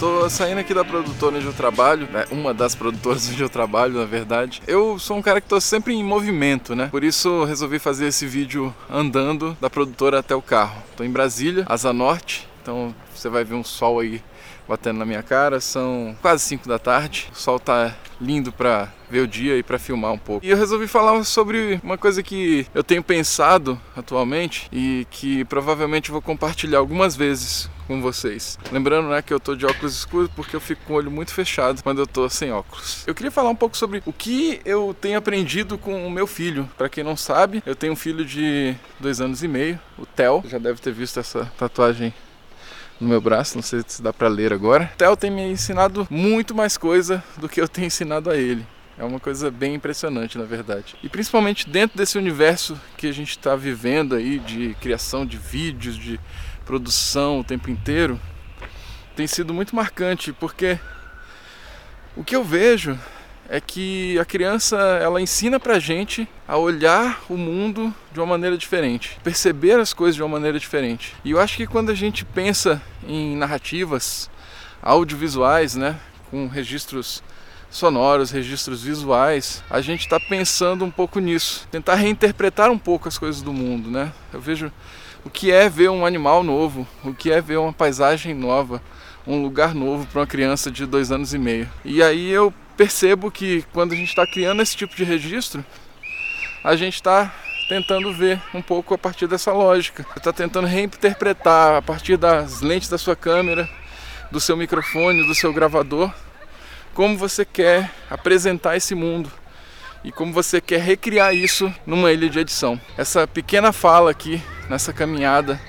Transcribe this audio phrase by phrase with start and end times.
[0.00, 2.24] Tô saindo aqui da produtora onde eu trabalho, né?
[2.30, 4.62] uma das produtoras onde eu trabalho, na verdade.
[4.66, 6.86] Eu sou um cara que tô sempre em movimento, né?
[6.86, 10.82] Por isso resolvi fazer esse vídeo andando da produtora até o carro.
[10.96, 14.22] Tô em Brasília, Asa Norte, então você vai ver um sol aí
[14.68, 15.60] batendo na minha cara.
[15.60, 17.28] São quase 5 da tarde.
[17.32, 20.46] O sol tá lindo para ver o dia e para filmar um pouco.
[20.46, 26.10] E eu resolvi falar sobre uma coisa que eu tenho pensado atualmente e que provavelmente
[26.10, 28.56] vou compartilhar algumas vezes com vocês.
[28.70, 31.34] Lembrando, né, que eu tô de óculos escuros porque eu fico com o olho muito
[31.34, 33.02] fechado quando eu tô sem óculos.
[33.04, 36.70] Eu queria falar um pouco sobre o que eu tenho aprendido com o meu filho.
[36.78, 40.44] Para quem não sabe, eu tenho um filho de dois anos e meio, o Theo.
[40.46, 42.14] Já deve ter visto essa tatuagem
[43.00, 44.92] no meu braço, não sei se dá para ler agora.
[44.98, 48.66] Theo tem me ensinado muito mais coisa do que eu tenho ensinado a ele.
[48.98, 50.94] É uma coisa bem impressionante, na verdade.
[51.02, 55.96] E principalmente dentro desse universo que a gente está vivendo aí de criação de vídeos,
[55.96, 56.20] de
[56.66, 58.20] produção o tempo inteiro,
[59.16, 60.78] tem sido muito marcante, porque
[62.14, 62.98] o que eu vejo
[63.52, 68.56] é que a criança ela ensina pra gente a olhar o mundo de uma maneira
[68.56, 71.16] diferente, perceber as coisas de uma maneira diferente.
[71.24, 74.30] E eu acho que quando a gente pensa em narrativas
[74.80, 75.98] audiovisuais, né,
[76.30, 77.24] com registros
[77.68, 83.18] sonoros, registros visuais, a gente está pensando um pouco nisso, tentar reinterpretar um pouco as
[83.18, 84.12] coisas do mundo, né?
[84.32, 84.72] Eu vejo
[85.24, 88.80] o que é ver um animal novo, o que é ver uma paisagem nova,
[89.26, 91.68] um lugar novo para uma criança de dois anos e meio.
[91.84, 95.64] E aí eu percebo que quando a gente está criando esse tipo de registro,
[96.64, 97.32] a gente está
[97.68, 100.04] tentando ver um pouco a partir dessa lógica.
[100.16, 103.68] Está tentando reinterpretar a partir das lentes da sua câmera,
[104.30, 106.12] do seu microfone, do seu gravador,
[106.94, 109.30] como você quer apresentar esse mundo
[110.02, 112.80] e como você quer recriar isso numa ilha de edição.
[112.96, 115.60] Essa pequena fala aqui nessa caminhada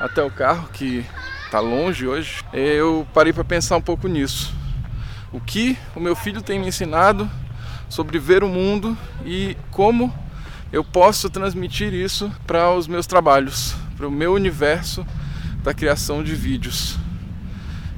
[0.00, 1.04] até o carro que
[1.48, 4.54] está longe hoje, eu parei para pensar um pouco nisso
[5.32, 7.28] o que o meu filho tem me ensinado
[7.88, 10.12] sobre ver o mundo e como
[10.70, 15.06] eu posso transmitir isso para os meus trabalhos, para o meu universo
[15.62, 16.98] da criação de vídeos.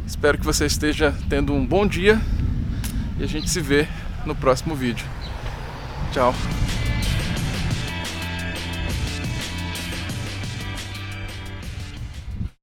[0.06, 2.20] Espero que você esteja tendo um bom dia
[3.18, 3.88] e a gente se vê
[4.24, 5.06] no próximo vídeo.
[6.12, 6.32] Tchau!